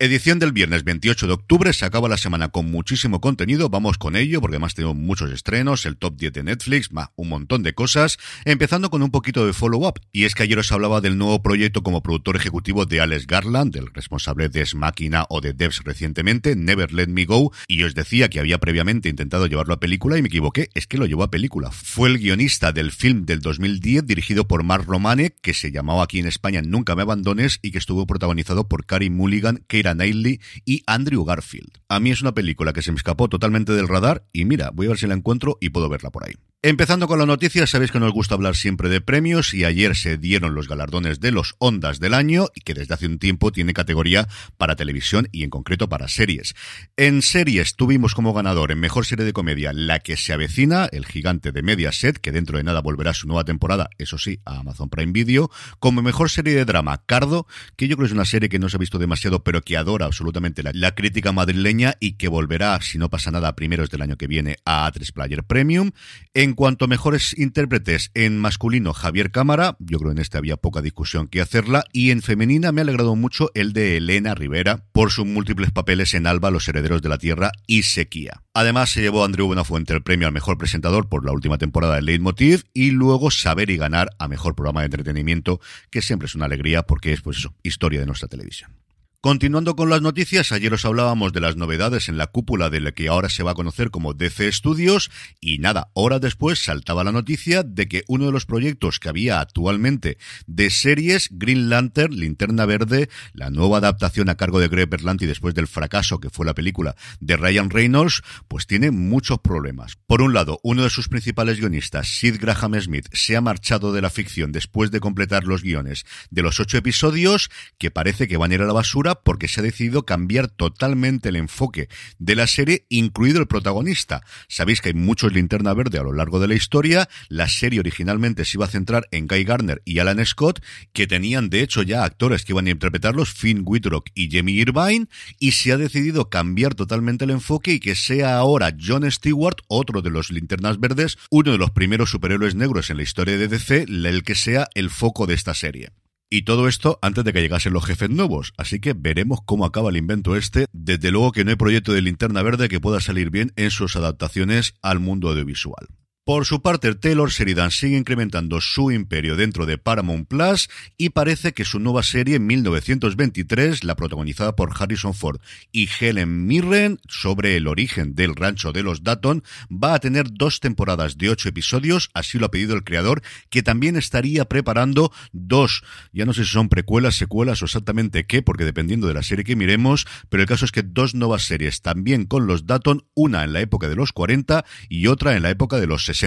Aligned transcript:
Edición 0.00 0.38
del 0.38 0.52
viernes 0.52 0.84
28 0.84 1.26
de 1.26 1.32
octubre, 1.32 1.72
se 1.72 1.84
acaba 1.84 2.08
la 2.08 2.16
semana 2.16 2.50
con 2.50 2.70
muchísimo 2.70 3.20
contenido, 3.20 3.68
vamos 3.68 3.98
con 3.98 4.14
ello 4.14 4.40
porque 4.40 4.54
además 4.54 4.76
tenemos 4.76 4.94
muchos 4.94 5.32
estrenos, 5.32 5.86
el 5.86 5.96
top 5.96 6.16
10 6.16 6.34
de 6.34 6.42
Netflix, 6.44 6.92
más 6.92 7.08
un 7.16 7.28
montón 7.28 7.64
de 7.64 7.74
cosas, 7.74 8.16
empezando 8.44 8.90
con 8.90 9.02
un 9.02 9.10
poquito 9.10 9.44
de 9.44 9.52
follow-up. 9.52 9.98
Y 10.12 10.22
es 10.22 10.36
que 10.36 10.44
ayer 10.44 10.56
os 10.56 10.70
hablaba 10.70 11.00
del 11.00 11.18
nuevo 11.18 11.42
proyecto 11.42 11.82
como 11.82 12.00
productor 12.00 12.36
ejecutivo 12.36 12.86
de 12.86 13.00
Alex 13.00 13.26
Garland, 13.26 13.74
el 13.74 13.92
responsable 13.92 14.48
de 14.48 14.64
Máquina 14.76 15.26
o 15.30 15.40
de 15.40 15.52
Devs 15.52 15.82
recientemente, 15.82 16.54
Never 16.54 16.92
Let 16.92 17.08
Me 17.08 17.24
Go, 17.24 17.52
y 17.66 17.82
os 17.82 17.96
decía 17.96 18.28
que 18.28 18.38
había 18.38 18.58
previamente 18.58 19.08
intentado 19.08 19.48
llevarlo 19.48 19.74
a 19.74 19.80
película 19.80 20.16
y 20.16 20.22
me 20.22 20.28
equivoqué, 20.28 20.70
es 20.74 20.86
que 20.86 20.98
lo 20.98 21.06
llevó 21.06 21.24
a 21.24 21.32
película. 21.32 21.72
Fue 21.72 22.08
el 22.08 22.18
guionista 22.18 22.70
del 22.70 22.92
film 22.92 23.26
del 23.26 23.40
2010 23.40 24.06
dirigido 24.06 24.46
por 24.46 24.62
Mark 24.62 24.84
Romane, 24.86 25.34
que 25.42 25.54
se 25.54 25.72
llamaba 25.72 26.04
aquí 26.04 26.20
en 26.20 26.28
España 26.28 26.62
Nunca 26.62 26.94
me 26.94 27.02
abandones 27.02 27.58
y 27.62 27.72
que 27.72 27.78
estuvo 27.78 28.06
protagonizado 28.06 28.68
por 28.68 28.86
Carrie 28.86 29.10
Mulligan, 29.10 29.64
Keira 29.96 30.40
y 30.64 30.82
Andrew 30.86 31.24
Garfield. 31.24 31.78
A 31.88 32.00
mí 32.00 32.10
es 32.10 32.20
una 32.20 32.32
película 32.32 32.72
que 32.72 32.82
se 32.82 32.92
me 32.92 32.96
escapó 32.96 33.28
totalmente 33.28 33.72
del 33.72 33.88
radar 33.88 34.24
y 34.32 34.44
mira, 34.44 34.70
voy 34.72 34.86
a 34.86 34.90
ver 34.90 34.98
si 34.98 35.06
la 35.06 35.14
encuentro 35.14 35.58
y 35.60 35.70
puedo 35.70 35.88
verla 35.88 36.10
por 36.10 36.24
ahí. 36.24 36.34
Empezando 36.60 37.06
con 37.06 37.20
la 37.20 37.24
noticia, 37.24 37.68
sabéis 37.68 37.92
que 37.92 38.00
nos 38.00 38.12
gusta 38.12 38.34
hablar 38.34 38.56
siempre 38.56 38.88
de 38.88 39.00
premios 39.00 39.54
y 39.54 39.64
ayer 39.64 39.94
se 39.94 40.18
dieron 40.18 40.56
los 40.56 40.66
galardones 40.66 41.20
de 41.20 41.30
los 41.30 41.54
Ondas 41.58 42.00
del 42.00 42.14
año 42.14 42.48
y 42.52 42.62
que 42.62 42.74
desde 42.74 42.94
hace 42.94 43.06
un 43.06 43.20
tiempo 43.20 43.52
tiene 43.52 43.72
categoría 43.72 44.26
para 44.56 44.74
televisión 44.74 45.28
y 45.30 45.44
en 45.44 45.50
concreto 45.50 45.88
para 45.88 46.08
series. 46.08 46.56
En 46.96 47.22
series 47.22 47.76
tuvimos 47.76 48.12
como 48.12 48.34
ganador 48.34 48.72
en 48.72 48.80
mejor 48.80 49.06
serie 49.06 49.24
de 49.24 49.32
comedia 49.32 49.72
La 49.72 50.00
que 50.00 50.16
se 50.16 50.32
avecina, 50.32 50.88
el 50.90 51.06
gigante 51.06 51.52
de 51.52 51.62
Mediaset, 51.62 52.18
que 52.18 52.32
dentro 52.32 52.58
de 52.58 52.64
nada 52.64 52.80
volverá 52.80 53.12
a 53.12 53.14
su 53.14 53.28
nueva 53.28 53.44
temporada, 53.44 53.88
eso 53.96 54.18
sí, 54.18 54.40
a 54.44 54.58
Amazon 54.58 54.90
Prime 54.90 55.12
Video, 55.12 55.52
como 55.78 56.02
mejor 56.02 56.28
serie 56.28 56.56
de 56.56 56.64
drama 56.64 57.04
Cardo, 57.06 57.46
que 57.76 57.86
yo 57.86 57.94
creo 57.94 58.06
que 58.06 58.10
es 58.10 58.14
una 58.14 58.24
serie 58.24 58.48
que 58.48 58.58
no 58.58 58.68
se 58.68 58.78
ha 58.78 58.80
visto 58.80 58.98
demasiado, 58.98 59.44
pero 59.44 59.62
que 59.62 59.76
adora 59.76 60.06
absolutamente 60.06 60.64
la, 60.64 60.72
la 60.74 60.96
crítica 60.96 61.30
madrileña 61.30 61.94
y 62.00 62.14
que 62.14 62.26
volverá, 62.26 62.80
si 62.82 62.98
no 62.98 63.10
pasa 63.10 63.30
nada, 63.30 63.46
a 63.46 63.54
primeros 63.54 63.90
del 63.90 64.02
año 64.02 64.16
que 64.16 64.26
viene 64.26 64.56
a 64.64 64.90
A3 64.90 65.12
Player 65.12 65.44
Premium. 65.44 65.92
En 66.34 66.47
en 66.48 66.54
cuanto 66.54 66.86
a 66.86 66.88
mejores 66.88 67.38
intérpretes, 67.38 68.10
en 68.14 68.38
masculino 68.38 68.94
Javier 68.94 69.30
Cámara, 69.30 69.76
yo 69.80 69.98
creo 69.98 70.12
en 70.12 70.18
este 70.18 70.38
había 70.38 70.56
poca 70.56 70.80
discusión 70.80 71.28
que 71.28 71.42
hacerla, 71.42 71.84
y 71.92 72.10
en 72.10 72.22
femenina 72.22 72.72
me 72.72 72.80
ha 72.80 72.84
alegrado 72.84 73.14
mucho 73.16 73.50
el 73.54 73.74
de 73.74 73.98
Elena 73.98 74.34
Rivera 74.34 74.86
por 74.92 75.10
sus 75.10 75.26
múltiples 75.26 75.70
papeles 75.72 76.14
en 76.14 76.26
Alba, 76.26 76.50
Los 76.50 76.66
Herederos 76.66 77.02
de 77.02 77.10
la 77.10 77.18
Tierra 77.18 77.52
y 77.66 77.82
Sequía. 77.82 78.42
Además 78.54 78.88
se 78.88 79.02
llevó 79.02 79.24
Andrew 79.24 79.46
Buenafuente 79.46 79.92
el 79.92 80.02
premio 80.02 80.26
al 80.26 80.32
mejor 80.32 80.56
presentador 80.56 81.10
por 81.10 81.22
la 81.22 81.32
última 81.32 81.58
temporada 81.58 81.96
de 81.96 82.02
Leitmotiv 82.02 82.64
y 82.72 82.92
luego 82.92 83.30
Saber 83.30 83.68
y 83.68 83.76
Ganar 83.76 84.08
a 84.18 84.26
mejor 84.26 84.54
programa 84.54 84.80
de 84.80 84.86
entretenimiento, 84.86 85.60
que 85.90 86.00
siempre 86.00 86.26
es 86.26 86.34
una 86.34 86.46
alegría 86.46 86.84
porque 86.84 87.12
es 87.12 87.20
pues 87.20 87.36
eso, 87.36 87.54
historia 87.62 88.00
de 88.00 88.06
nuestra 88.06 88.28
televisión. 88.28 88.70
Continuando 89.20 89.74
con 89.74 89.90
las 89.90 90.00
noticias, 90.00 90.52
ayer 90.52 90.72
os 90.72 90.84
hablábamos 90.84 91.32
de 91.32 91.40
las 91.40 91.56
novedades 91.56 92.08
en 92.08 92.18
la 92.18 92.28
cúpula 92.28 92.70
de 92.70 92.80
la 92.80 92.92
que 92.92 93.08
ahora 93.08 93.28
se 93.28 93.42
va 93.42 93.50
a 93.50 93.54
conocer 93.54 93.90
como 93.90 94.14
DC 94.14 94.52
Studios 94.52 95.10
y 95.40 95.58
nada, 95.58 95.90
horas 95.94 96.20
después 96.20 96.62
saltaba 96.62 97.02
la 97.02 97.10
noticia 97.10 97.64
de 97.64 97.88
que 97.88 98.04
uno 98.06 98.26
de 98.26 98.30
los 98.30 98.46
proyectos 98.46 99.00
que 99.00 99.08
había 99.08 99.40
actualmente 99.40 100.18
de 100.46 100.70
series, 100.70 101.30
Green 101.32 101.68
Lantern, 101.68 102.14
Linterna 102.14 102.64
Verde, 102.64 103.08
la 103.32 103.50
nueva 103.50 103.78
adaptación 103.78 104.28
a 104.28 104.36
cargo 104.36 104.60
de 104.60 104.68
Greg 104.68 104.88
Berlanti 104.88 105.26
después 105.26 105.52
del 105.52 105.66
fracaso 105.66 106.20
que 106.20 106.30
fue 106.30 106.46
la 106.46 106.54
película 106.54 106.94
de 107.18 107.36
Ryan 107.36 107.70
Reynolds, 107.70 108.22
pues 108.46 108.68
tiene 108.68 108.92
muchos 108.92 109.40
problemas. 109.40 109.96
Por 110.06 110.22
un 110.22 110.32
lado, 110.32 110.60
uno 110.62 110.84
de 110.84 110.90
sus 110.90 111.08
principales 111.08 111.58
guionistas, 111.58 112.06
Sid 112.06 112.36
Graham 112.40 112.80
Smith, 112.80 113.08
se 113.12 113.34
ha 113.34 113.40
marchado 113.40 113.92
de 113.92 114.00
la 114.00 114.10
ficción 114.10 114.52
después 114.52 114.92
de 114.92 115.00
completar 115.00 115.42
los 115.42 115.64
guiones 115.64 116.06
de 116.30 116.42
los 116.42 116.60
ocho 116.60 116.78
episodios 116.78 117.50
que 117.78 117.90
parece 117.90 118.28
que 118.28 118.36
van 118.36 118.52
a 118.52 118.54
ir 118.54 118.62
a 118.62 118.66
la 118.66 118.72
basura 118.72 119.07
porque 119.16 119.48
se 119.48 119.60
ha 119.60 119.62
decidido 119.62 120.04
cambiar 120.04 120.48
totalmente 120.48 121.28
el 121.28 121.36
enfoque 121.36 121.88
de 122.18 122.34
la 122.34 122.46
serie, 122.46 122.86
incluido 122.88 123.40
el 123.40 123.46
protagonista. 123.46 124.22
Sabéis 124.48 124.80
que 124.80 124.90
hay 124.90 124.94
muchos 124.94 125.32
linterna 125.32 125.74
verde 125.74 125.98
a 125.98 126.02
lo 126.02 126.12
largo 126.12 126.40
de 126.40 126.48
la 126.48 126.54
historia. 126.54 127.08
La 127.28 127.48
serie 127.48 127.80
originalmente 127.80 128.44
se 128.44 128.56
iba 128.56 128.66
a 128.66 128.68
centrar 128.68 129.08
en 129.10 129.26
Guy 129.26 129.44
Garner 129.44 129.82
y 129.84 129.98
Alan 129.98 130.24
Scott, 130.24 130.62
que 130.92 131.06
tenían 131.06 131.50
de 131.50 131.62
hecho 131.62 131.82
ya 131.82 132.04
actores 132.04 132.44
que 132.44 132.52
iban 132.52 132.66
a 132.66 132.70
interpretarlos, 132.70 133.32
Finn 133.32 133.62
Wittrock 133.64 134.08
y 134.14 134.30
Jamie 134.30 134.56
Irvine, 134.56 135.06
y 135.38 135.52
se 135.52 135.72
ha 135.72 135.76
decidido 135.76 136.30
cambiar 136.30 136.74
totalmente 136.74 137.24
el 137.24 137.30
enfoque 137.30 137.72
y 137.74 137.80
que 137.80 137.94
sea 137.94 138.36
ahora 138.36 138.74
John 138.80 139.10
Stewart, 139.10 139.56
otro 139.68 140.02
de 140.02 140.10
los 140.10 140.30
linternas 140.30 140.80
verdes, 140.80 141.18
uno 141.30 141.52
de 141.52 141.58
los 141.58 141.70
primeros 141.70 142.10
superhéroes 142.10 142.54
negros 142.54 142.90
en 142.90 142.96
la 142.96 143.02
historia 143.02 143.36
de 143.36 143.48
DC, 143.48 143.86
el 143.88 144.22
que 144.22 144.34
sea 144.34 144.68
el 144.74 144.90
foco 144.90 145.26
de 145.26 145.34
esta 145.34 145.54
serie. 145.54 145.90
Y 146.30 146.42
todo 146.42 146.68
esto 146.68 146.98
antes 147.00 147.24
de 147.24 147.32
que 147.32 147.40
llegasen 147.40 147.72
los 147.72 147.86
jefes 147.86 148.10
nuevos, 148.10 148.52
así 148.58 148.80
que 148.80 148.92
veremos 148.92 149.40
cómo 149.46 149.64
acaba 149.64 149.88
el 149.88 149.96
invento 149.96 150.36
este. 150.36 150.66
Desde 150.72 151.10
luego 151.10 151.32
que 151.32 151.42
no 151.42 151.50
hay 151.50 151.56
proyecto 151.56 151.92
de 151.92 152.02
linterna 152.02 152.42
verde 152.42 152.68
que 152.68 152.80
pueda 152.80 153.00
salir 153.00 153.30
bien 153.30 153.52
en 153.56 153.70
sus 153.70 153.96
adaptaciones 153.96 154.74
al 154.82 155.00
mundo 155.00 155.30
audiovisual. 155.30 155.88
Por 156.28 156.44
su 156.44 156.60
parte, 156.60 156.94
Taylor 156.94 157.30
Sheridan 157.30 157.70
sigue 157.70 157.96
incrementando 157.96 158.60
su 158.60 158.90
imperio 158.90 159.34
dentro 159.34 159.64
de 159.64 159.78
Paramount 159.78 160.28
Plus 160.28 160.68
y 160.98 161.08
parece 161.08 161.54
que 161.54 161.64
su 161.64 161.80
nueva 161.80 162.02
serie 162.02 162.38
1923, 162.38 163.82
la 163.82 163.96
protagonizada 163.96 164.54
por 164.54 164.74
Harrison 164.78 165.14
Ford 165.14 165.40
y 165.72 165.88
Helen 165.88 166.46
Mirren 166.46 167.00
sobre 167.08 167.56
el 167.56 167.66
origen 167.66 168.14
del 168.14 168.36
rancho 168.36 168.72
de 168.72 168.82
los 168.82 169.04
Datton, 169.04 169.42
va 169.72 169.94
a 169.94 170.00
tener 170.00 170.26
dos 170.30 170.60
temporadas 170.60 171.16
de 171.16 171.30
ocho 171.30 171.48
episodios, 171.48 172.10
así 172.12 172.38
lo 172.38 172.44
ha 172.44 172.50
pedido 172.50 172.76
el 172.76 172.84
creador, 172.84 173.22
que 173.48 173.62
también 173.62 173.96
estaría 173.96 174.44
preparando 174.44 175.10
dos, 175.32 175.82
ya 176.12 176.26
no 176.26 176.34
sé 176.34 176.44
si 176.44 176.50
son 176.50 176.68
precuelas, 176.68 177.14
secuelas 177.14 177.62
o 177.62 177.64
exactamente 177.64 178.26
qué, 178.26 178.42
porque 178.42 178.66
dependiendo 178.66 179.08
de 179.08 179.14
la 179.14 179.22
serie 179.22 179.46
que 179.46 179.56
miremos, 179.56 180.06
pero 180.28 180.42
el 180.42 180.48
caso 180.48 180.66
es 180.66 180.72
que 180.72 180.82
dos 180.82 181.14
nuevas 181.14 181.44
series 181.44 181.80
también 181.80 182.26
con 182.26 182.46
los 182.46 182.66
Datton, 182.66 183.06
una 183.14 183.44
en 183.44 183.54
la 183.54 183.62
época 183.62 183.88
de 183.88 183.96
los 183.96 184.12
40 184.12 184.66
y 184.90 185.06
otra 185.06 185.34
en 185.34 185.42
la 185.42 185.48
época 185.48 185.80
de 185.80 185.86
los 185.86 186.04
60 186.04 186.17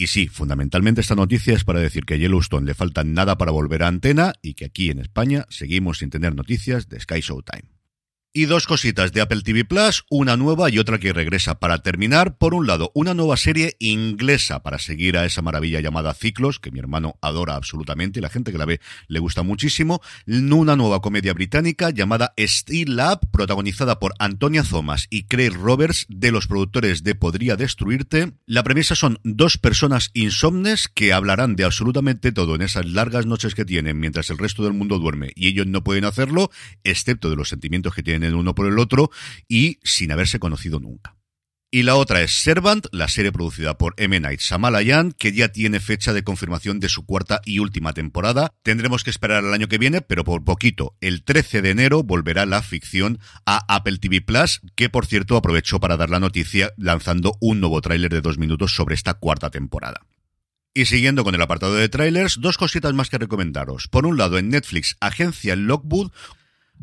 y 0.00 0.06
sí, 0.06 0.28
fundamentalmente 0.28 1.00
esta 1.00 1.16
noticia 1.16 1.54
es 1.54 1.64
para 1.64 1.80
decir 1.80 2.04
que 2.04 2.14
a 2.14 2.16
Yellowstone 2.16 2.66
le 2.66 2.74
falta 2.74 3.02
nada 3.02 3.36
para 3.36 3.50
volver 3.50 3.82
a 3.82 3.88
antena 3.88 4.32
y 4.42 4.54
que 4.54 4.66
aquí 4.66 4.90
en 4.90 5.00
España 5.00 5.44
seguimos 5.48 5.98
sin 5.98 6.10
tener 6.10 6.36
noticias 6.36 6.88
de 6.88 7.00
Sky 7.00 7.20
Showtime. 7.20 7.77
Y 8.38 8.46
dos 8.46 8.68
cositas 8.68 9.10
de 9.10 9.20
Apple 9.20 9.42
TV 9.42 9.64
Plus, 9.64 10.04
una 10.10 10.36
nueva 10.36 10.70
y 10.70 10.78
otra 10.78 11.00
que 11.00 11.12
regresa 11.12 11.58
para 11.58 11.82
terminar. 11.82 12.38
Por 12.38 12.54
un 12.54 12.68
lado, 12.68 12.92
una 12.94 13.12
nueva 13.12 13.36
serie 13.36 13.74
inglesa 13.80 14.62
para 14.62 14.78
seguir 14.78 15.18
a 15.18 15.24
esa 15.24 15.42
maravilla 15.42 15.80
llamada 15.80 16.14
Ciclos, 16.14 16.60
que 16.60 16.70
mi 16.70 16.78
hermano 16.78 17.18
adora 17.20 17.56
absolutamente 17.56 18.20
y 18.20 18.22
la 18.22 18.28
gente 18.28 18.52
que 18.52 18.58
la 18.58 18.64
ve 18.64 18.80
le 19.08 19.18
gusta 19.18 19.42
muchísimo. 19.42 20.00
Una 20.28 20.76
nueva 20.76 21.00
comedia 21.00 21.34
británica 21.34 21.90
llamada 21.90 22.32
Steel 22.38 22.94
Lab, 22.94 23.28
protagonizada 23.32 23.98
por 23.98 24.14
Antonia 24.20 24.62
Thomas 24.62 25.08
y 25.10 25.24
Craig 25.24 25.54
Roberts, 25.54 26.06
de 26.08 26.30
los 26.30 26.46
productores 26.46 27.02
de 27.02 27.16
Podría 27.16 27.56
Destruirte. 27.56 28.34
La 28.46 28.62
premisa 28.62 28.94
son 28.94 29.18
dos 29.24 29.58
personas 29.58 30.12
insomnes 30.14 30.86
que 30.86 31.12
hablarán 31.12 31.56
de 31.56 31.64
absolutamente 31.64 32.30
todo 32.30 32.54
en 32.54 32.62
esas 32.62 32.86
largas 32.86 33.26
noches 33.26 33.56
que 33.56 33.64
tienen 33.64 33.98
mientras 33.98 34.30
el 34.30 34.38
resto 34.38 34.62
del 34.62 34.74
mundo 34.74 35.00
duerme 35.00 35.32
y 35.34 35.48
ellos 35.48 35.66
no 35.66 35.82
pueden 35.82 36.04
hacerlo, 36.04 36.52
excepto 36.84 37.30
de 37.30 37.36
los 37.36 37.48
sentimientos 37.48 37.96
que 37.96 38.04
tienen 38.04 38.27
el 38.28 38.34
uno 38.34 38.54
por 38.54 38.66
el 38.66 38.78
otro 38.78 39.10
y 39.48 39.78
sin 39.82 40.12
haberse 40.12 40.38
conocido 40.38 40.78
nunca. 40.78 41.18
Y 41.70 41.82
la 41.82 41.96
otra 41.96 42.22
es 42.22 42.32
Servant, 42.32 42.86
la 42.92 43.08
serie 43.08 43.30
producida 43.30 43.76
por 43.76 43.92
M. 43.98 44.18
Night 44.18 44.40
Shyamalan, 44.40 45.12
que 45.12 45.32
ya 45.32 45.48
tiene 45.48 45.80
fecha 45.80 46.14
de 46.14 46.24
confirmación 46.24 46.80
de 46.80 46.88
su 46.88 47.04
cuarta 47.04 47.42
y 47.44 47.58
última 47.58 47.92
temporada. 47.92 48.54
Tendremos 48.62 49.04
que 49.04 49.10
esperar 49.10 49.44
el 49.44 49.52
año 49.52 49.68
que 49.68 49.76
viene, 49.76 50.00
pero 50.00 50.24
por 50.24 50.42
poquito. 50.44 50.96
El 51.02 51.24
13 51.24 51.60
de 51.60 51.68
enero 51.68 52.02
volverá 52.02 52.46
la 52.46 52.62
ficción 52.62 53.18
a 53.44 53.66
Apple 53.68 53.98
TV 53.98 54.22
Plus, 54.22 54.62
que 54.76 54.88
por 54.88 55.04
cierto 55.04 55.36
aprovechó 55.36 55.78
para 55.78 55.98
dar 55.98 56.08
la 56.08 56.20
noticia 56.20 56.72
lanzando 56.78 57.36
un 57.38 57.60
nuevo 57.60 57.82
tráiler 57.82 58.10
de 58.10 58.22
dos 58.22 58.38
minutos 58.38 58.74
sobre 58.74 58.94
esta 58.94 59.12
cuarta 59.12 59.50
temporada. 59.50 60.00
Y 60.72 60.86
siguiendo 60.86 61.22
con 61.24 61.34
el 61.34 61.42
apartado 61.42 61.74
de 61.74 61.88
trailers, 61.90 62.38
dos 62.40 62.56
cositas 62.56 62.94
más 62.94 63.10
que 63.10 63.18
recomendaros. 63.18 63.88
Por 63.88 64.06
un 64.06 64.16
lado, 64.16 64.38
en 64.38 64.48
Netflix, 64.48 64.96
Agencia 65.00 65.56
Lockwood, 65.56 66.12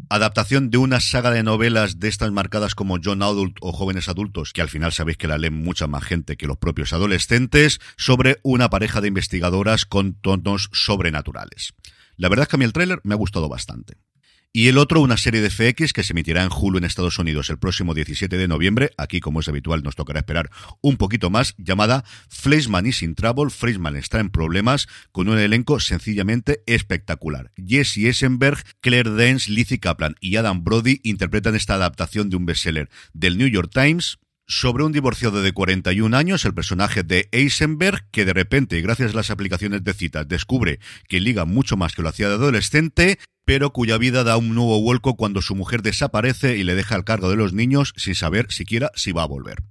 adaptación 0.09 0.69
de 0.69 0.77
una 0.77 0.99
saga 0.99 1.31
de 1.31 1.43
novelas 1.43 1.99
de 1.99 2.07
estas 2.07 2.31
marcadas 2.31 2.75
como 2.75 2.97
John 3.03 3.21
Adult 3.23 3.57
o 3.61 3.71
Jóvenes 3.71 4.09
Adultos, 4.09 4.53
que 4.53 4.61
al 4.61 4.69
final 4.69 4.91
sabéis 4.91 5.17
que 5.17 5.27
la 5.27 5.37
leen 5.37 5.53
mucha 5.53 5.87
más 5.87 6.03
gente 6.03 6.37
que 6.37 6.47
los 6.47 6.57
propios 6.57 6.93
adolescentes, 6.93 7.79
sobre 7.97 8.39
una 8.43 8.69
pareja 8.69 9.01
de 9.01 9.07
investigadoras 9.07 9.85
con 9.85 10.13
tonos 10.13 10.69
sobrenaturales. 10.73 11.73
La 12.17 12.29
verdad 12.29 12.43
es 12.43 12.49
que 12.49 12.55
a 12.55 12.59
mí 12.59 12.65
el 12.65 12.73
tráiler 12.73 13.01
me 13.03 13.13
ha 13.13 13.17
gustado 13.17 13.49
bastante. 13.49 13.97
Y 14.55 14.69
el 14.69 14.77
otro 14.77 15.01
una 15.01 15.17
serie 15.17 15.41
de 15.41 15.49
FX 15.49 15.91
que 15.91 16.01
se 16.01 16.13
emitirá 16.13 16.41
en 16.41 16.49
Hulu 16.49 16.77
en 16.77 16.85
Estados 16.85 17.19
Unidos 17.19 17.49
el 17.49 17.57
próximo 17.57 17.93
17 17.93 18.37
de 18.37 18.47
noviembre. 18.47 18.91
Aquí, 18.97 19.19
como 19.19 19.41
es 19.41 19.49
habitual, 19.49 19.83
nos 19.83 19.97
tocará 19.97 20.19
esperar 20.19 20.49
un 20.79 20.95
poquito 20.95 21.29
más, 21.29 21.55
llamada 21.57 22.05
Fleischman 22.29 22.85
is 22.85 23.03
in 23.03 23.15
trouble. 23.15 23.49
Fleischman 23.49 23.97
está 23.97 24.21
en 24.21 24.29
problemas 24.29 24.87
con 25.11 25.27
un 25.27 25.39
elenco 25.39 25.81
sencillamente 25.81 26.63
espectacular. 26.67 27.51
Jesse 27.57 28.05
Eisenberg, 28.05 28.63
Claire 28.79 29.09
Danes, 29.09 29.49
Lizzie 29.49 29.81
Kaplan 29.81 30.15
y 30.21 30.37
Adam 30.37 30.63
Brody 30.63 31.01
interpretan 31.03 31.55
esta 31.55 31.73
adaptación 31.73 32.29
de 32.29 32.37
un 32.37 32.45
bestseller 32.45 32.89
del 33.11 33.37
New 33.37 33.49
York 33.49 33.71
Times 33.73 34.19
sobre 34.47 34.83
un 34.83 34.91
divorciado 34.91 35.41
de 35.41 35.51
41 35.51 36.15
años, 36.15 36.45
el 36.45 36.53
personaje 36.53 37.03
de 37.03 37.29
Eisenberg, 37.31 38.07
que 38.11 38.25
de 38.25 38.33
repente, 38.33 38.81
gracias 38.81 39.13
a 39.13 39.15
las 39.15 39.31
aplicaciones 39.31 39.83
de 39.83 39.93
citas, 39.93 40.27
descubre 40.27 40.79
que 41.07 41.19
liga 41.19 41.45
mucho 41.45 41.77
más 41.77 41.93
que 41.93 42.01
lo 42.01 42.09
hacía 42.09 42.29
de 42.29 42.35
adolescente, 42.35 43.19
pero 43.45 43.71
cuya 43.71 43.97
vida 43.97 44.23
da 44.23 44.37
un 44.37 44.55
nuevo 44.55 44.81
vuelco 44.81 45.15
cuando 45.15 45.41
su 45.41 45.55
mujer 45.55 45.81
desaparece 45.81 46.57
y 46.57 46.63
le 46.63 46.75
deja 46.75 46.95
al 46.95 47.03
cargo 47.03 47.29
de 47.29 47.35
los 47.35 47.53
niños 47.53 47.93
sin 47.97 48.15
saber 48.15 48.47
siquiera 48.51 48.91
si 48.95 49.11
va 49.11 49.23
a 49.23 49.27
volver. 49.27 49.63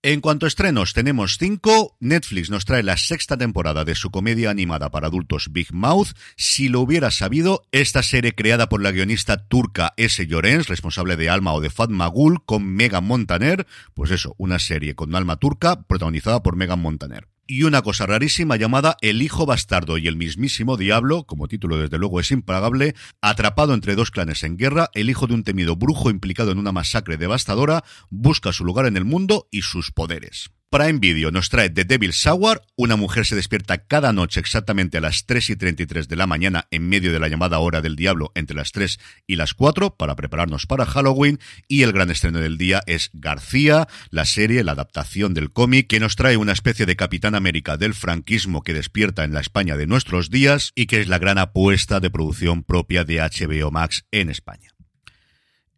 En 0.00 0.20
cuanto 0.20 0.46
a 0.46 0.48
estrenos, 0.48 0.92
tenemos 0.92 1.38
cinco. 1.38 1.96
Netflix 1.98 2.50
nos 2.50 2.64
trae 2.64 2.84
la 2.84 2.96
sexta 2.96 3.36
temporada 3.36 3.84
de 3.84 3.96
su 3.96 4.12
comedia 4.12 4.48
animada 4.48 4.92
para 4.92 5.08
adultos 5.08 5.48
Big 5.50 5.72
Mouth. 5.72 6.10
Si 6.36 6.68
lo 6.68 6.82
hubiera 6.82 7.10
sabido, 7.10 7.64
esta 7.72 8.04
serie 8.04 8.32
creada 8.32 8.68
por 8.68 8.80
la 8.80 8.92
guionista 8.92 9.48
turca 9.48 9.94
S. 9.96 10.24
Llorens, 10.24 10.68
responsable 10.68 11.16
de 11.16 11.28
Alma 11.28 11.52
o 11.52 11.60
de 11.60 11.70
Fatma 11.70 12.06
Gul, 12.06 12.44
con 12.44 12.64
Megan 12.64 13.06
Montaner. 13.06 13.66
Pues 13.94 14.12
eso, 14.12 14.36
una 14.38 14.60
serie 14.60 14.94
con 14.94 15.16
alma 15.16 15.34
turca 15.34 15.82
protagonizada 15.82 16.44
por 16.44 16.54
Megan 16.54 16.78
Montaner 16.78 17.26
y 17.48 17.64
una 17.64 17.82
cosa 17.82 18.06
rarísima 18.06 18.56
llamada 18.56 18.96
El 19.00 19.22
hijo 19.22 19.46
bastardo 19.46 19.98
y 19.98 20.06
el 20.06 20.14
mismísimo 20.14 20.76
diablo, 20.76 21.24
como 21.24 21.48
título 21.48 21.78
desde 21.78 21.98
luego 21.98 22.20
es 22.20 22.30
impagable, 22.30 22.94
atrapado 23.20 23.74
entre 23.74 23.96
dos 23.96 24.12
clanes 24.12 24.44
en 24.44 24.56
guerra, 24.56 24.90
el 24.94 25.10
hijo 25.10 25.26
de 25.26 25.34
un 25.34 25.42
temido 25.42 25.74
brujo 25.74 26.10
implicado 26.10 26.52
en 26.52 26.58
una 26.58 26.70
masacre 26.72 27.16
devastadora, 27.16 27.82
busca 28.10 28.52
su 28.52 28.64
lugar 28.64 28.86
en 28.86 28.96
el 28.96 29.04
mundo 29.04 29.48
y 29.50 29.62
sus 29.62 29.90
poderes. 29.90 30.50
Prime 30.70 30.98
Video 30.98 31.30
nos 31.30 31.48
trae 31.48 31.70
The 31.70 31.86
Devil's 31.86 32.26
Hour. 32.26 32.60
Una 32.76 32.96
mujer 32.96 33.24
se 33.24 33.34
despierta 33.34 33.78
cada 33.78 34.12
noche 34.12 34.38
exactamente 34.38 34.98
a 34.98 35.00
las 35.00 35.24
3 35.24 35.48
y 35.48 35.56
33 35.56 36.08
de 36.08 36.16
la 36.16 36.26
mañana 36.26 36.66
en 36.70 36.86
medio 36.90 37.10
de 37.10 37.18
la 37.18 37.28
llamada 37.28 37.58
hora 37.58 37.80
del 37.80 37.96
diablo 37.96 38.32
entre 38.34 38.54
las 38.54 38.72
3 38.72 38.98
y 39.26 39.36
las 39.36 39.54
4 39.54 39.96
para 39.96 40.14
prepararnos 40.14 40.66
para 40.66 40.84
Halloween. 40.84 41.38
Y 41.68 41.84
el 41.84 41.92
gran 41.92 42.10
estreno 42.10 42.40
del 42.40 42.58
día 42.58 42.82
es 42.86 43.08
García, 43.14 43.88
la 44.10 44.26
serie, 44.26 44.62
la 44.62 44.72
adaptación 44.72 45.32
del 45.32 45.54
cómic 45.54 45.86
que 45.86 46.00
nos 46.00 46.16
trae 46.16 46.36
una 46.36 46.52
especie 46.52 46.84
de 46.84 46.96
Capitán 46.96 47.34
América 47.34 47.78
del 47.78 47.94
franquismo 47.94 48.62
que 48.62 48.74
despierta 48.74 49.24
en 49.24 49.32
la 49.32 49.40
España 49.40 49.78
de 49.78 49.86
nuestros 49.86 50.28
días 50.28 50.72
y 50.74 50.84
que 50.84 51.00
es 51.00 51.08
la 51.08 51.18
gran 51.18 51.38
apuesta 51.38 51.98
de 51.98 52.10
producción 52.10 52.62
propia 52.62 53.04
de 53.04 53.20
HBO 53.22 53.70
Max 53.70 54.04
en 54.10 54.28
España. 54.28 54.77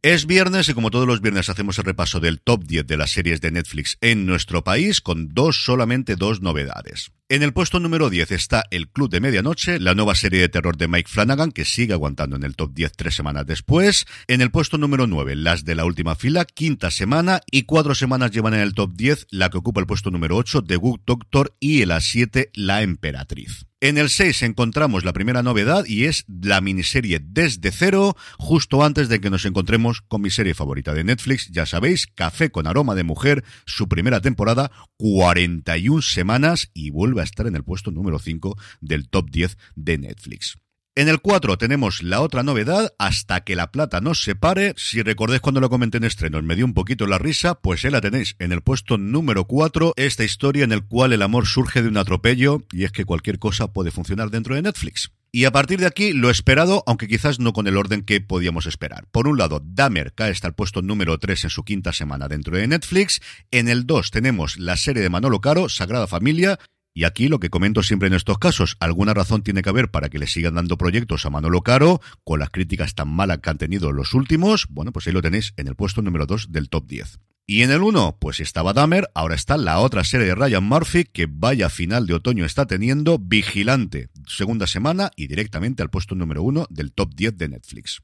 Es 0.02 0.24
viernes 0.26 0.66
y 0.70 0.72
como 0.72 0.90
todos 0.90 1.06
los 1.06 1.20
viernes 1.20 1.50
hacemos 1.50 1.78
el 1.78 1.84
repaso 1.84 2.20
del 2.20 2.40
top 2.40 2.64
10 2.64 2.86
de 2.86 2.96
las 2.96 3.10
series 3.10 3.42
de 3.42 3.50
Netflix 3.50 3.98
en 4.00 4.24
nuestro 4.24 4.64
país 4.64 5.02
con 5.02 5.34
dos 5.34 5.62
solamente 5.62 6.16
dos 6.16 6.40
novedades. 6.40 7.12
En 7.32 7.44
el 7.44 7.52
puesto 7.52 7.78
número 7.78 8.10
10 8.10 8.32
está 8.32 8.64
El 8.72 8.88
Club 8.88 9.08
de 9.08 9.20
Medianoche, 9.20 9.78
la 9.78 9.94
nueva 9.94 10.16
serie 10.16 10.40
de 10.40 10.48
terror 10.48 10.76
de 10.76 10.88
Mike 10.88 11.08
Flanagan 11.08 11.52
que 11.52 11.64
sigue 11.64 11.92
aguantando 11.92 12.34
en 12.34 12.42
el 12.42 12.56
top 12.56 12.72
10 12.74 12.90
tres 12.96 13.14
semanas 13.14 13.46
después. 13.46 14.04
En 14.26 14.40
el 14.40 14.50
puesto 14.50 14.78
número 14.78 15.06
9, 15.06 15.36
Las 15.36 15.64
de 15.64 15.76
la 15.76 15.84
última 15.84 16.16
fila, 16.16 16.44
quinta 16.44 16.90
semana 16.90 17.40
y 17.48 17.66
cuatro 17.66 17.94
semanas 17.94 18.32
llevan 18.32 18.54
en 18.54 18.60
el 18.62 18.74
top 18.74 18.96
10 18.96 19.28
la 19.30 19.48
que 19.48 19.58
ocupa 19.58 19.78
el 19.78 19.86
puesto 19.86 20.10
número 20.10 20.36
8, 20.38 20.64
The 20.64 20.74
Good 20.74 21.00
Doctor 21.06 21.54
y 21.60 21.82
en 21.82 21.90
la 21.90 22.00
7, 22.00 22.50
La 22.52 22.82
Emperatriz. 22.82 23.70
En 23.82 23.96
el 23.96 24.10
6 24.10 24.42
encontramos 24.42 25.06
la 25.06 25.14
primera 25.14 25.42
novedad 25.42 25.86
y 25.86 26.04
es 26.04 26.26
la 26.28 26.60
miniserie 26.60 27.18
Desde 27.18 27.70
Cero, 27.72 28.14
justo 28.36 28.84
antes 28.84 29.08
de 29.08 29.22
que 29.22 29.30
nos 29.30 29.46
encontremos 29.46 30.02
con 30.02 30.20
mi 30.20 30.28
serie 30.28 30.52
favorita 30.52 30.92
de 30.92 31.02
Netflix, 31.02 31.48
ya 31.50 31.64
sabéis, 31.64 32.06
Café 32.06 32.50
con 32.50 32.66
aroma 32.66 32.94
de 32.94 33.04
mujer, 33.04 33.42
su 33.64 33.88
primera 33.88 34.20
temporada, 34.20 34.70
41 34.98 36.02
semanas 36.02 36.70
y 36.74 36.90
vuelve 36.90 37.19
a 37.22 37.24
estar 37.24 37.46
en 37.46 37.56
el 37.56 37.64
puesto 37.64 37.90
número 37.90 38.18
5 38.18 38.56
del 38.80 39.08
top 39.08 39.30
10 39.30 39.58
de 39.76 39.98
Netflix. 39.98 40.58
En 40.96 41.08
el 41.08 41.20
4 41.20 41.56
tenemos 41.56 42.02
la 42.02 42.20
otra 42.20 42.42
novedad, 42.42 42.92
Hasta 42.98 43.42
que 43.42 43.54
la 43.54 43.70
plata 43.70 44.00
nos 44.00 44.22
separe. 44.22 44.74
Si 44.76 45.02
recordáis 45.02 45.40
cuando 45.40 45.60
lo 45.60 45.70
comenté 45.70 45.98
en 45.98 46.04
estreno, 46.04 46.42
me 46.42 46.56
dio 46.56 46.64
un 46.64 46.74
poquito 46.74 47.06
la 47.06 47.16
risa, 47.16 47.54
pues 47.54 47.84
ahí 47.84 47.92
la 47.92 48.00
tenéis 48.00 48.34
en 48.40 48.50
el 48.50 48.60
puesto 48.60 48.98
número 48.98 49.46
4, 49.46 49.94
esta 49.96 50.24
historia 50.24 50.64
en 50.64 50.72
el 50.72 50.84
cual 50.84 51.12
el 51.12 51.22
amor 51.22 51.46
surge 51.46 51.80
de 51.80 51.88
un 51.88 51.96
atropello 51.96 52.62
y 52.72 52.84
es 52.84 52.92
que 52.92 53.04
cualquier 53.04 53.38
cosa 53.38 53.72
puede 53.72 53.92
funcionar 53.92 54.30
dentro 54.30 54.56
de 54.56 54.62
Netflix. 54.62 55.12
Y 55.32 55.44
a 55.44 55.52
partir 55.52 55.78
de 55.78 55.86
aquí, 55.86 56.12
lo 56.12 56.28
esperado, 56.28 56.82
aunque 56.88 57.06
quizás 57.06 57.38
no 57.38 57.52
con 57.52 57.68
el 57.68 57.76
orden 57.76 58.02
que 58.02 58.20
podíamos 58.20 58.66
esperar. 58.66 59.06
Por 59.12 59.28
un 59.28 59.38
lado, 59.38 59.62
Dahmer 59.64 60.12
cae 60.12 60.32
hasta 60.32 60.48
el 60.48 60.54
puesto 60.54 60.82
número 60.82 61.18
3 61.18 61.44
en 61.44 61.50
su 61.50 61.62
quinta 61.62 61.92
semana 61.92 62.26
dentro 62.26 62.56
de 62.56 62.66
Netflix. 62.66 63.22
En 63.52 63.68
el 63.68 63.86
2 63.86 64.10
tenemos 64.10 64.58
la 64.58 64.76
serie 64.76 65.02
de 65.02 65.08
Manolo 65.08 65.40
Caro, 65.40 65.68
Sagrada 65.68 66.08
Familia. 66.08 66.58
Y 66.92 67.04
aquí 67.04 67.28
lo 67.28 67.38
que 67.38 67.50
comento 67.50 67.82
siempre 67.82 68.08
en 68.08 68.14
estos 68.14 68.38
casos, 68.38 68.76
alguna 68.80 69.14
razón 69.14 69.42
tiene 69.42 69.62
que 69.62 69.68
haber 69.68 69.90
para 69.90 70.08
que 70.08 70.18
le 70.18 70.26
sigan 70.26 70.54
dando 70.54 70.76
proyectos 70.76 71.24
a 71.24 71.30
Manolo 71.30 71.62
Caro, 71.62 72.00
con 72.24 72.40
las 72.40 72.50
críticas 72.50 72.94
tan 72.94 73.08
malas 73.08 73.38
que 73.38 73.50
han 73.50 73.58
tenido 73.58 73.92
los 73.92 74.12
últimos, 74.14 74.66
bueno, 74.68 74.92
pues 74.92 75.06
ahí 75.06 75.12
lo 75.12 75.22
tenéis 75.22 75.54
en 75.56 75.68
el 75.68 75.76
puesto 75.76 76.02
número 76.02 76.26
2 76.26 76.50
del 76.50 76.68
top 76.68 76.86
10. 76.86 77.20
Y 77.46 77.62
en 77.62 77.72
el 77.72 77.82
1, 77.82 78.18
pues 78.20 78.38
estaba 78.38 78.72
Dahmer, 78.72 79.10
ahora 79.14 79.34
está 79.34 79.56
la 79.56 79.80
otra 79.80 80.04
serie 80.04 80.26
de 80.26 80.34
Ryan 80.34 80.62
Murphy, 80.62 81.04
que 81.04 81.26
vaya 81.28 81.68
final 81.68 82.06
de 82.06 82.14
otoño 82.14 82.44
está 82.44 82.66
teniendo, 82.66 83.18
Vigilante, 83.18 84.08
segunda 84.26 84.68
semana 84.68 85.10
y 85.16 85.26
directamente 85.26 85.82
al 85.82 85.90
puesto 85.90 86.14
número 86.14 86.42
1 86.42 86.66
del 86.70 86.92
top 86.92 87.12
10 87.14 87.36
de 87.38 87.48
Netflix. 87.48 88.02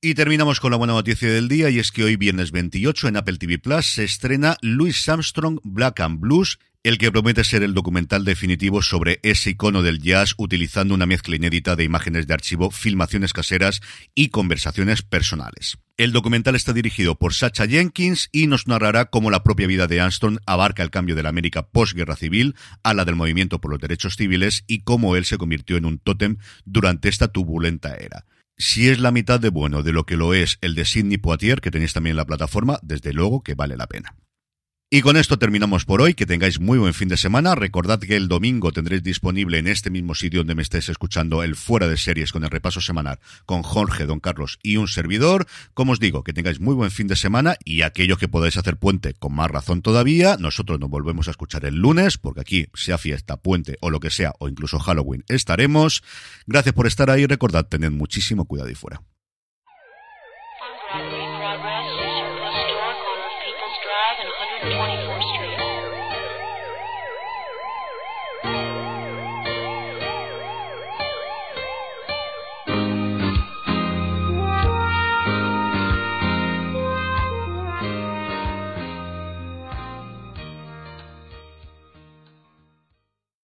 Y 0.00 0.14
terminamos 0.14 0.60
con 0.60 0.70
la 0.70 0.76
buena 0.76 0.92
noticia 0.92 1.28
del 1.28 1.48
día 1.48 1.70
y 1.70 1.80
es 1.80 1.90
que 1.90 2.04
hoy 2.04 2.14
viernes 2.14 2.52
28 2.52 3.08
en 3.08 3.16
Apple 3.16 3.36
TV 3.36 3.58
Plus 3.58 3.94
se 3.94 4.04
estrena 4.04 4.56
Louis 4.62 5.08
Armstrong 5.08 5.58
Black 5.64 5.98
and 5.98 6.20
Blues 6.20 6.60
el 6.84 6.98
que 6.98 7.10
promete 7.10 7.42
ser 7.42 7.64
el 7.64 7.74
documental 7.74 8.24
definitivo 8.24 8.80
sobre 8.80 9.18
ese 9.24 9.50
icono 9.50 9.82
del 9.82 10.00
jazz 10.00 10.34
utilizando 10.38 10.94
una 10.94 11.06
mezcla 11.06 11.34
inédita 11.34 11.74
de 11.74 11.82
imágenes 11.82 12.28
de 12.28 12.34
archivo, 12.34 12.70
filmaciones 12.70 13.32
caseras 13.32 13.80
y 14.14 14.28
conversaciones 14.28 15.02
personales. 15.02 15.78
El 15.96 16.12
documental 16.12 16.54
está 16.54 16.72
dirigido 16.72 17.18
por 17.18 17.34
Sacha 17.34 17.66
Jenkins 17.66 18.28
y 18.30 18.46
nos 18.46 18.68
narrará 18.68 19.06
cómo 19.06 19.32
la 19.32 19.42
propia 19.42 19.66
vida 19.66 19.88
de 19.88 20.00
Armstrong 20.00 20.38
abarca 20.46 20.84
el 20.84 20.90
cambio 20.90 21.16
de 21.16 21.24
la 21.24 21.30
América 21.30 21.66
postguerra 21.66 22.14
civil 22.14 22.54
a 22.84 22.94
la 22.94 23.04
del 23.04 23.16
movimiento 23.16 23.60
por 23.60 23.72
los 23.72 23.80
derechos 23.80 24.14
civiles 24.14 24.62
y 24.68 24.82
cómo 24.82 25.16
él 25.16 25.24
se 25.24 25.38
convirtió 25.38 25.76
en 25.76 25.86
un 25.86 25.98
tótem 25.98 26.36
durante 26.64 27.08
esta 27.08 27.26
turbulenta 27.26 27.96
era. 27.96 28.24
Si 28.60 28.88
es 28.88 28.98
la 28.98 29.12
mitad 29.12 29.38
de 29.38 29.50
bueno 29.50 29.84
de 29.84 29.92
lo 29.92 30.04
que 30.04 30.16
lo 30.16 30.34
es 30.34 30.58
el 30.62 30.74
de 30.74 30.84
Sidney 30.84 31.18
Poitier, 31.18 31.60
que 31.60 31.70
tenéis 31.70 31.92
también 31.92 32.12
en 32.12 32.16
la 32.16 32.26
plataforma, 32.26 32.80
desde 32.82 33.12
luego 33.12 33.42
que 33.44 33.54
vale 33.54 33.76
la 33.76 33.86
pena. 33.86 34.16
Y 34.90 35.02
con 35.02 35.18
esto 35.18 35.38
terminamos 35.38 35.84
por 35.84 36.00
hoy. 36.00 36.14
Que 36.14 36.24
tengáis 36.24 36.60
muy 36.60 36.78
buen 36.78 36.94
fin 36.94 37.08
de 37.08 37.18
semana. 37.18 37.54
Recordad 37.54 38.00
que 38.00 38.16
el 38.16 38.26
domingo 38.26 38.72
tendréis 38.72 39.02
disponible 39.02 39.58
en 39.58 39.66
este 39.66 39.90
mismo 39.90 40.14
sitio 40.14 40.40
donde 40.40 40.54
me 40.54 40.62
estéis 40.62 40.88
escuchando 40.88 41.42
el 41.42 41.56
fuera 41.56 41.88
de 41.88 41.98
series 41.98 42.32
con 42.32 42.42
el 42.42 42.48
repaso 42.48 42.80
semanal 42.80 43.18
con 43.44 43.62
Jorge, 43.62 44.06
Don 44.06 44.18
Carlos 44.18 44.58
y 44.62 44.78
un 44.78 44.88
servidor. 44.88 45.46
Como 45.74 45.92
os 45.92 46.00
digo, 46.00 46.24
que 46.24 46.32
tengáis 46.32 46.58
muy 46.58 46.74
buen 46.74 46.90
fin 46.90 47.06
de 47.06 47.16
semana 47.16 47.56
y 47.66 47.82
aquellos 47.82 48.16
que 48.16 48.28
podáis 48.28 48.56
hacer 48.56 48.78
puente 48.78 49.12
con 49.12 49.34
más 49.34 49.50
razón 49.50 49.82
todavía. 49.82 50.38
Nosotros 50.38 50.80
nos 50.80 50.88
volvemos 50.88 51.28
a 51.28 51.32
escuchar 51.32 51.66
el 51.66 51.74
lunes 51.74 52.16
porque 52.16 52.40
aquí, 52.40 52.68
sea 52.72 52.96
fiesta, 52.96 53.36
puente 53.36 53.76
o 53.82 53.90
lo 53.90 54.00
que 54.00 54.08
sea, 54.08 54.32
o 54.38 54.48
incluso 54.48 54.78
Halloween, 54.78 55.22
estaremos. 55.28 56.02
Gracias 56.46 56.74
por 56.74 56.86
estar 56.86 57.10
ahí. 57.10 57.26
Recordad, 57.26 57.66
tened 57.66 57.90
muchísimo 57.90 58.46
cuidado 58.46 58.70
y 58.70 58.74
fuera. 58.74 59.02